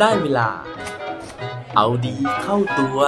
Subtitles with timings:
[0.00, 0.48] ได้เวลา
[1.76, 2.98] เอาดีเข้าตัว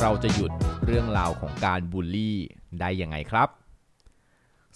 [0.00, 0.50] เราจะหยุด
[0.86, 2.36] เรื่องราวของการบูลลี่
[2.80, 3.67] ได้ยังไงครับ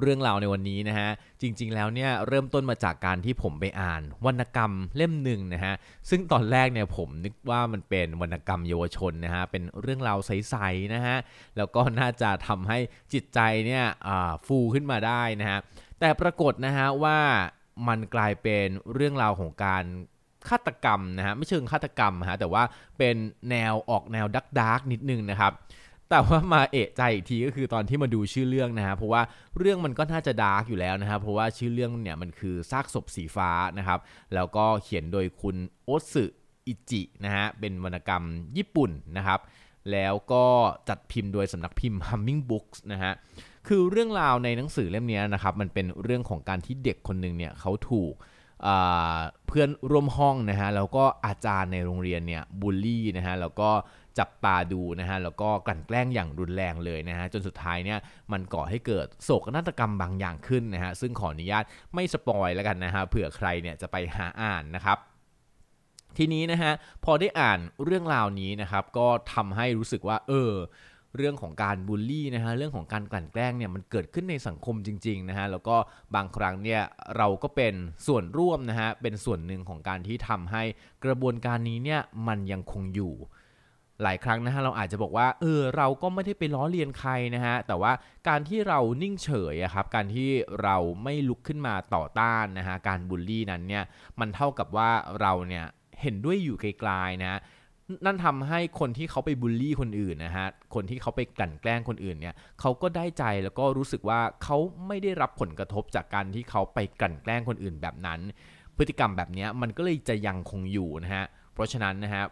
[0.00, 5.74] เรื่องราวในวันนี้นะฮะ จริง ๆ แล้วเนี่ยเริ่มต้นมาจากการที่ผมไปอ่าน วรรณกรรมเล่มหนึ่งนะฮะ
[6.10, 11.16] ซึ่งตอนแรกเนี่ยผมนึกว่ามันเป็นวรรณกรรมเยาวชนนะฮะ เป็นเรื่องราวใสๆนะฮะ
[11.56, 12.78] แล้วก็น่าจะทำให้
[13.12, 13.84] จิตใจเนี่ย
[14.46, 15.58] ฟูขึ้นมาได้นะฮะ
[16.00, 17.18] แต่ปรากฏนะฮะว่า
[17.88, 19.84] มันกลายเป็นเรื่องราวของการ
[20.48, 22.62] ฆาตกรรมนะฮะไม่เชิงฆาตกรรมฮะแต่ว่า
[22.98, 23.16] เป็น
[23.50, 25.52] แนวออกแนว dark dark นิดนึงนะครับ
[26.10, 29.22] แต่ว่ามาเอะใจอีกทีก็คือตอนที่มาดูชื่อเรื่องนะฮะเพราะว่า
[29.58, 34.00] เรื่องมันก็น่าจะ dark อยู่แล้วนะครับเพราะว่าชื่อเรื่องเนี่ยมันคือซากศพสีฟ้านะครับ
[34.34, 36.24] แล้วก็เขียนโดยคุณโอสึ
[36.66, 38.24] อิจินะฮะเป็นวรรณกรรม
[38.56, 39.40] ญี่ปุ่นนะครับ
[39.92, 40.44] แล้วก็
[40.88, 43.12] จัดพิมพ์โดยสำนักพิมพ์ Humming Books นะฮะ
[43.68, 48.12] คือเรื่องราวในหนังสือเล่มนี้นะครับมันเป็นเรื่องของการที่เด็กคนหนึ่งเนี่ยเขาถูก
[49.46, 53.70] เพื่อนร่วมห้องนะฮะแล้วก็อาจารย์ในโรงเรียนเนี่ยบูลลี่นะฮะแล้วก็
[54.20, 57.98] จับตาดูนะฮะแล้วก็กลั่นแกล้งอย่างรุนแรงเลยนะฮะจนสุดท้ายเนี่ย
[58.32, 64.98] มันก่อให้เกิดโศกนาฏกรรมบางอย่างขึ้นนะฮะซึ่งขออนุญาตไม่สปอยแล้วกันนะฮะเผื่อใครเนี่ยจะไปหาอ่านนะครับ
[66.18, 66.72] ทีนี้นะฮะ
[67.04, 70.52] พอได้อ่านเรื่องราวนี้นะครับ ก็ทำให้รู้สึกว่า เออ
[71.16, 75.76] เรื่องของการบูลลี่นะฮะเรื่องของการกลั่นแกล้งเนี่ยมันเกิดขึ้นในสังคมจริง ๆนะฮะแล้วก็
[76.14, 76.80] บางครั้งเนี่ย
[77.16, 77.74] เราก็เป็น
[78.06, 80.62] ส่วนร่วมนะฮะเป็นส่วนหนึ่งของการที่ทำให้
[81.04, 83.14] กระบวนการนี้เนี่ยมันยังคงอยู่
[84.02, 87.92] หลายครั้งนะฮะเราอาจจะบอกว่าเออเราก็ไม่ได้ไปล้อเลียนใครนะฮะแต่ว่า
[88.28, 90.28] การที่เรานิ่งเฉยอะครับการที่
[90.62, 93.84] เราไม่ลุกขึ้นมาต่อต้านนะฮะการบูลลี่นั้นเนี่ย
[94.20, 94.90] มันเท่ากับว่า
[95.20, 95.64] เราเนี่ย
[96.00, 97.40] เห็นด้วยอยู่ไกลๆนะฮะ
[98.04, 104.56] นั่นทำให้คนที่เขาไปบูลลี่คนอื่นนะฮะ คนที่เขาไปกลั่นแกล้งคนอื่นเนี่ย เขาก็ได้ใจแล้วก็รู้สึกว่าเขา
[104.86, 108.20] ไม่ได้รับผลกระทบจากการที่เขาไปกลั่นแกล้งคนอื่นแบบนั้น
[108.76, 111.24] พฤติกรรมแบบนี้มันก็เลยจะยังคงอยู่นะฮะ
[111.54, 112.24] เพราะฉะนั้นนะฮะ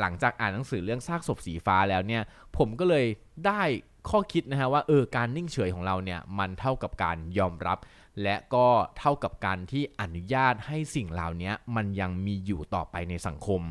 [0.00, 2.22] หลังจากอ่านหนังสือเรื่องซากศพสีฟ้าแล้วเนี่ย
[2.56, 3.06] ผมก็เลย
[3.46, 3.62] ได้
[4.10, 7.78] ข้อคิดนะฮะว่าเออการนิ่งเฉยของเราเนี่ยมันเท่ากับการยอมรับ
[8.22, 8.66] และก็
[8.98, 13.62] เท่ากับการที่อนุญาตให้สิ่งเหล่านี้มันยังมีอยู่ต่อไปในสังคม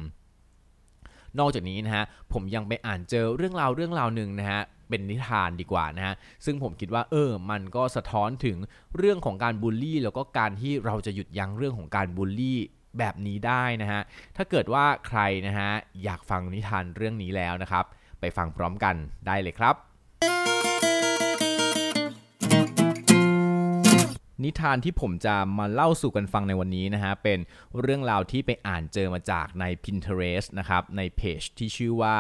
[1.39, 6.15] นอกจากนี้นะฮะผมยังไปอ่านเจอเรื่องราวเรื่องราวหนึ่งนะฮะเป็นนิทานดีกว่านะฮะ
[6.45, 8.57] ซึ่งผมคิดว่าเออ มันก็สะท้อนถึง
[8.97, 12.59] เรื่องของการบูลลี่ แล้วก็การที่เราจะหยุดยั้งเรื่องของการบูลลี่
[12.97, 14.01] แบบนี้ได้นะฮะ
[14.37, 15.69] ถ้าเกิดว่าใครนะฮะ
[16.03, 17.85] อยากฟังนิทานเรื่องนี้แล้วนะครับ
[18.19, 18.95] ไปฟังพร้อมกัน
[19.27, 19.75] ได้เลยครับ
[24.43, 27.39] นิทานที่ผมจะมาเล่าสู่กันฟังในวันนี้นะฮะ เป็น
[27.81, 32.17] เรื่องราวที่ไปอ่านเจอมาจากใน Pinterest นะครับ ในเพจที่ชื่อว่า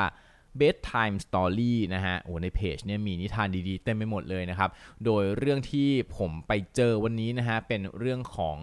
[0.59, 4.69] bedtime story นะฮะ โอ้ในเพจเนี่ยมีนิทานดีๆ เต็มไปหมดเลยนะครับ
[5.05, 8.57] โดยเรื่องที่ผมไปเจอวันนี้นะฮะ เป็นเรื่องของ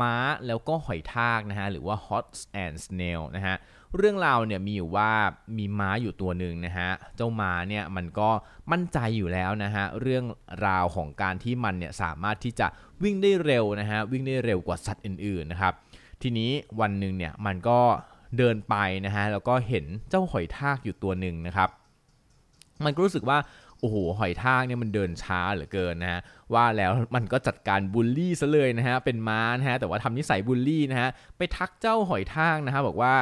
[0.00, 0.14] ม้า
[0.46, 2.26] แล้วก็หอยทากนะฮะหรือว่า hot
[2.64, 3.56] and snail นะฮะ
[3.96, 5.10] เรื่องราวเนี่ยมีอยู่ว่า
[5.58, 8.28] มีม้าอยู่ตัวหนึ่งนะฮะเจ้าม้าเนี่ยมันก็
[8.72, 10.24] มั่นใจอยู่แล้วนะฮะเรื่อง
[10.66, 12.66] ราวของการที่มันเนี่ยสามารถที่จะ
[13.02, 15.74] วิ่งได้เร็วนะฮะวิ่งได้เร็วกว่าสัตว์อื่นๆนะครับ
[16.22, 17.80] ทีนี้วันหนึ่งเนี่ยมันก็
[18.38, 18.74] เดินไป
[19.06, 21.70] นะฮะแล้วก็เห็นเจ้าหอยทากอยู่ตัวหนึ่งนะครับ
[22.84, 23.38] มันก็รู้สึกว่า
[23.80, 26.20] โอ้โหหอยทากเนี่ยมันเดินช้าเหลือเกินนะฮะ
[26.54, 33.14] ว่าแล้วมันก็จัดการบูลลี่ซะเลยนะฮะเป็นม้านะฮะแต่ว่าทำนิสัยบูลลี่นะฮะไปทักเจ้าหอยทากนะฮะบอกว่า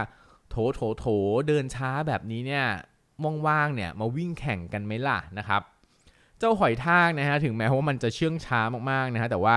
[0.50, 1.06] โถโถโถ
[1.48, 2.64] เดินช้าแบบนี้เนี่ย
[3.46, 5.62] ว่างๆเนี่ยมาวิ่งแข่งกันไหมล่ะนะครับ
[6.38, 9.56] เจ้าหอยทากนะฮะถึงแม้ว่ามันจะเชื่องช้ามากๆนะฮะแต่ว่า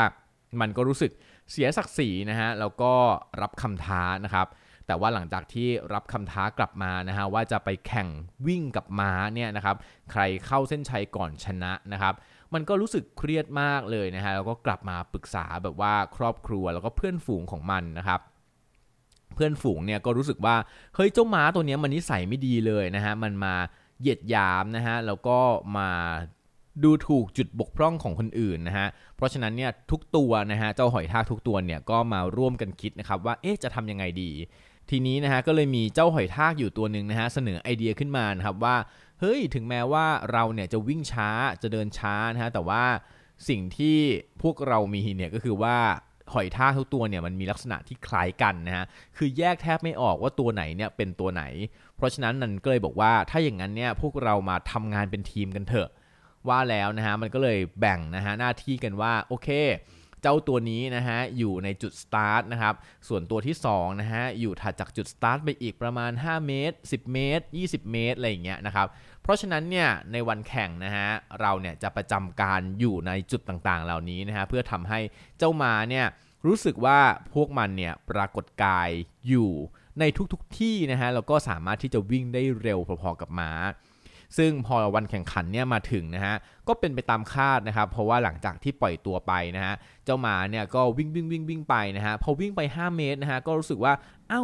[0.62, 1.12] มันก็รู้สึก
[1.51, 2.94] เสียศักดิ์ศรีนะฮะแล้วก็
[3.42, 4.48] รับคำท้านะครับ
[4.88, 8.07] แต่ว่าหลังจากที่รับคำท้ากลับมานะฮะว่าจะไปแข่ง
[8.48, 9.75] วิ่งกับม้าเนี่ยนะครับ
[10.12, 12.13] ใครเข้าเส้นชัยก่อนชนะนะครับ
[12.54, 18.19] มันก็รู้สึกเครียดมากเลยนะฮะแล้วก็กลับมาปรึกษาแบบว่าครอบครัวแล้วก็เพื่อนฝูงของมันนะครับ
[19.36, 20.56] เพื่อนฝูงเนี่ยก็รู้สึกว่า
[20.95, 23.54] เฮ้ยเจ้าม้าตัวนี้มันนิสัยไม่ดีเลยนะฮะมันมา
[24.00, 25.38] เหยียดยามนะฮะแล้วก็
[25.78, 25.89] มา
[26.84, 34.31] ดูถูกจุดบกพร่องของคนอื่นนะฮะ เพราะฉะนั้นเนี่ยทุกตัวนะฮะเจ้าหอยทากทุกตัวเนี่ยก็มาร่วมกันคิดนะครับว่าเอ๊ะจะทำยังไงดี
[34.89, 38.75] ทีนี้นะฮะก็เลยมีเจ้าหอยทากอยู่ตัวหนึ่งนะฮะเสนอไอเดียขึ้นมานะครับว่า
[39.19, 41.30] เฮ้ยถึงแม้ว่าเราเนี่ยจะวิ่งช้า
[41.62, 42.84] จะเดินช้านะฮะแต่ว่า
[43.50, 43.98] สิ่งที่
[44.42, 45.78] พวกเรามีเนี่ยก็คือว่า
[46.34, 48.86] หอยทากทุกตัวเนี่ยมันมีลักษณะที่คล้ายกันนะฮะ
[49.18, 51.44] คือแยกแทบไม่ออกว่าตัวไหนเนี่ยเป็นตัวไหน
[51.95, 55.89] เพราะฉะนั้นนันก็เลยบอกว่าถ้าอย่างนั้นเนี่ยพวกเรามาทำงานเป็นทีมกันเถอะ
[56.50, 59.50] ว่าแล้วนะฮะมันก็เลยแบ่งนะฮะหน้าที่กันว่าโอเค
[60.22, 62.75] เจ้าตัวนี้นะฮะอยู่ในจุดสตาร์ทนะครับ
[63.08, 68.88] ส่วนตัวที่2นะฮะอยู่ถัดจากจุดสตาร์ทไปอีกประมาณ 5 เมตร 10 เมตร 20 เมตร อะไรอย่างเงี้ยนะครับ
[69.24, 71.10] เพราะฉะนั้นเนี่ยในวันแข่งนะฮะ
[71.42, 75.00] เราเนี่ยจะประจำการอยู่ในจุดต่างๆ เหล่านี้นะฮะเพื่อทำให้
[75.38, 76.06] เจ้ามาเนี่ย
[76.46, 77.00] รู้สึกว่า
[77.34, 78.90] พวกมันเนี่ยปรากฏกาย
[79.30, 79.52] อยู่
[80.00, 80.04] ใน
[80.34, 83.52] ทุกๆทที่นะฮะแล้วก็สามารถที่จะวิ่งได้เร็วพอๆกับม้า
[84.38, 86.35] ซึ่งพอวันแข่งขันเนี่ยมาถึงนะฮะ
[86.68, 89.74] ก็เป็นไปตามคาดนะครับ เพราะว่าหลังจากที่ปล่อยตัวไปนะฮะ
[90.06, 93.94] เจ้าหมาเนี่ยก็วิ่งวิ่งวิ่งวิ่งไปนะฮะพอวิ่งไป 5 เมตรนะฮะก็รู้สึกว่า
[94.29, 94.41] เอ้า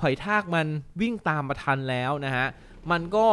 [0.00, 0.66] หอยทากมัน
[1.00, 2.46] วิ่งตามมาทันแล้วนะฮะ
[2.90, 3.26] มันก็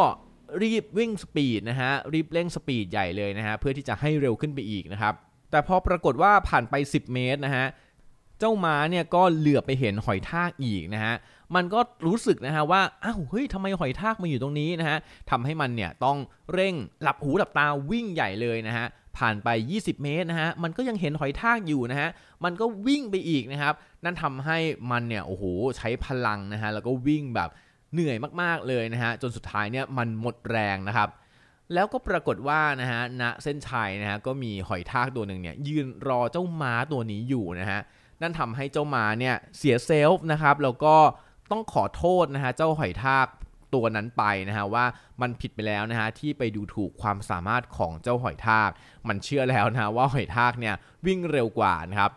[0.64, 5.14] รีบวิ่งสปีดนะฮะรีบเร่งสปีดใหญ่เลยนะฮะเพื่อที่จะให้เร็วขึ้นไปอีกนะครับ
[5.52, 7.66] แต่พอปรากฏว่าผ่านไป 10 เมตรนะฮะ
[8.40, 11.16] เจ้าม้าเนี่ยก็เหลือไปเห็นหอยทากอีกนะฮะ
[11.56, 14.98] มันก็รู้สึกนะฮะว่า อ้าวเฮ้ยทำไมหอยทากมาอยู่ตรงนี้นะฮะ
[15.30, 16.18] ทำให้มันเนี่ยต้อง
[16.54, 18.86] เร่งหลับหูหลับตาวิ่งใหญ่เลยนะฮะ
[19.18, 22.10] ผ่านไป 20 เมตรนะฮะ มันก็ยังเห็นหอยทากอยู่นะฮะ
[22.44, 24.58] มันก็วิ่งไปอีกนะครับ นั่นทำให้
[24.92, 25.44] มันเนี่ยโอ้โห
[25.78, 27.50] ใช้พลังนะฮะ แล้วก็วิ่งแบบ
[27.94, 31.10] เหนื่อยมากๆเลยนะฮะ จนสุดท้ายเนี่ยมันหมดแรงนะครับ
[31.74, 37.80] แล้วก็ปรากฏว่านะฮะณเส้นชัยนะฮะก็มีหอยทากตัวหนึ่งเนี่ยยืนรอเจ้าม้าตัวนี้อยู่นะฮะ
[38.22, 40.96] นั่นทำให้เจ้าหมาเนี่ยเสียเซลฟ์นะครับแล้วก็
[41.52, 43.28] ต้องขอโทษนะฮะเจ้าหอยทาก
[43.74, 44.86] ตัวนั้นไปนะฮะว่า
[45.22, 48.70] มันผิดไปแล้วนะฮะที่ไปดูถูกความสามารถของเจ้าหอยทาก
[49.08, 50.76] มันเชื่อแล้วนะว่าหอยทากเนี่ย
[51.06, 52.12] วิ่งเร็วกว่านะครับ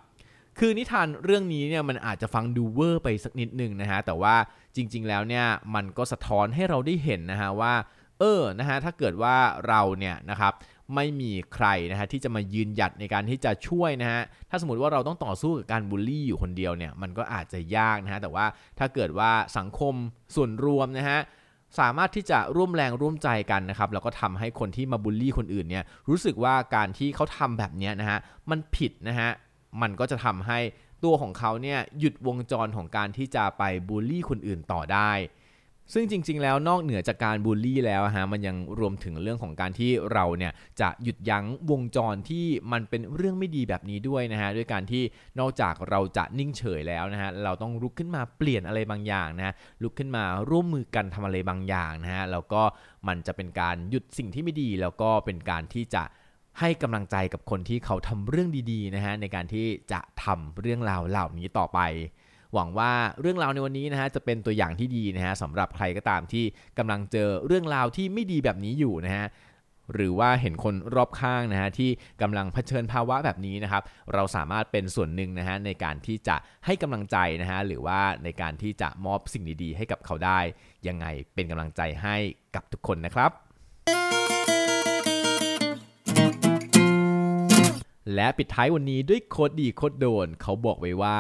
[0.59, 4.35] คือนิทานเรื่องนี้เนี่ยมันอาจจะฟังดูเวอร์ไปสักนิดหนึ่งนะฮะแต่ว่า
[4.77, 7.75] จริง ๆ แล้วเนี่ยมันก็สะท้อนให้เราได้เห็นนะฮะว่า
[8.21, 9.37] เออนะฮะถ้าเกิดว่า
[9.69, 10.53] เราเนี่ยนะครับ
[10.95, 18.47] ไม่มีใครนะฮะที่จะมายืนหยัดในการที่จะช่วยนะฮะถ้าสมมติว่าเราต้องต่อสู้กับการบูลลี่อยู่คนเดียวเนี่ยมันก็อาจจะยากนะฮะแต่ว่า
[18.79, 19.95] ถ้าเกิดว่าสังคม
[20.35, 21.19] ส่วนรวมนะฮะ
[21.81, 28.19] สามารถที่จะร่วมแรงร่วมใจกันนะครับแล้วก็ทำให้คนที่มาบูลลี่คนอื่นเนี่ยรู้สึกว่าการที่เขาทำแบบนี้นะฮะ
[28.51, 29.31] มันผิดนะฮะ
[29.83, 30.59] มันก็จะทำให้
[31.05, 35.11] ตัวของเขาเนี่ยหยุดวงจรของการที่จะไปบูลลี่คนอื่นต่อได้
[35.93, 45.03] ซึ่งจริง ๆ แล้วนอกเหนือจากการบูลลี่แล้วฮะมันยังรวมถึงเรื่องของการที่เราเนี่ยจะหยุดยั้งวงจรที่มันเป็นเรื่องไม่ดีแบบนี้ด้วยนะฮะด้วยการที่
[45.39, 52.63] นอกจากเราจะนิ่งเฉยแล้วนะฮะเราต้องลุกขึ้นมาเปลี่ยนอะไรบางอย่างนะะลุกขึ้นมาร่วมมือกันทำอะไรบางอย่างนะฮะแล้วก็
[53.09, 56.05] มันจะเป็นการหยุดสิ่งที่ไม่ดี แล้วก็เป็นการที่จะ
[56.61, 61.81] ให้กำลังใจกับคนที่เขาทำเรื่องดีๆนะฮะในการที่จะทำเรื่องราวเหล่านี้ต่อไป
[62.55, 66.45] หวังว่าเรื่องราวในวันนี้นะฮะจะเป็นตัวอย่างที่ดีนะฮะสำหรับใครก็ตามที่
[66.79, 69.27] กำลังเจอเรื่องราวที่ไม่ดีแบบนี้อยู่นะฮะ
[69.95, 71.91] หรือว่าเห็นคนรอบข้างนะฮะที่
[72.23, 73.83] กำลังเผชิญภาวะแบบนี้นะครับ
[74.15, 80.39] เราสามารถเป็นส่วนหนึ่งนะฮะในการที่จะให้กำลังใจนะฮะหรือว่าในการที่จะมอบสิ่งดีๆ ให้กับเขาได้
[80.89, 82.17] ยังไงเป็นกำลังใจให้
[82.55, 83.31] กับทุกคนนะครับ
[88.15, 91.19] และปิดท้ายวันนี้ด้วยโคดดีโคดโดนเขาบอกไว้ว่า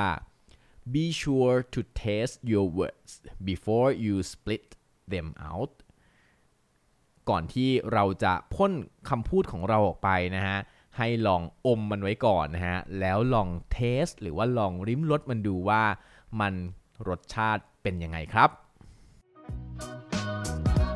[0.90, 3.12] be sure to taste your words
[3.44, 4.66] before you split
[5.12, 5.72] them out
[7.30, 8.72] ก่อนที่เราจะพ่น
[9.08, 10.58] คำพูดของเราออกไปนะฮะ
[10.98, 15.82] ให้ลองอมมันไว้ก่อนนะฮะ แล้วลองเทส หรือว่าลองริมรสมันดูว่า
[16.40, 16.54] มัน
[17.08, 18.50] รสชาติเป็นยังไงครับ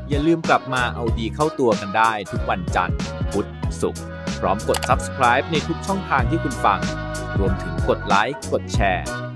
[0.08, 2.98] อย่าลืมกลับมาเอาดีเข้าตัวกันได้ทุกวันจันทร์
[3.32, 3.48] พุธ
[3.80, 4.02] ศุกร์
[4.40, 6.80] พร้อมกด subscribe ในทุกช่องทางที่คุณฟัง
[7.38, 9.25] รวมถึงกดไลค์ กดแชร์